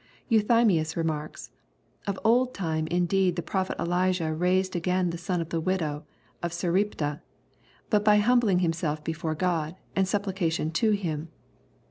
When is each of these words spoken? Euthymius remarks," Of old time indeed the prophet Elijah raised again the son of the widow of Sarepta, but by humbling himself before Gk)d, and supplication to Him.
Euthymius 0.31 0.95
remarks," 0.97 1.51
Of 2.07 2.17
old 2.23 2.55
time 2.55 2.87
indeed 2.87 3.35
the 3.35 3.43
prophet 3.43 3.75
Elijah 3.79 4.33
raised 4.33 4.75
again 4.75 5.11
the 5.11 5.17
son 5.19 5.41
of 5.41 5.49
the 5.49 5.59
widow 5.61 6.05
of 6.41 6.51
Sarepta, 6.53 7.21
but 7.91 8.03
by 8.03 8.17
humbling 8.17 8.57
himself 8.65 9.03
before 9.03 9.35
Gk)d, 9.35 9.75
and 9.95 10.07
supplication 10.07 10.71
to 10.71 10.89
Him. 10.93 11.27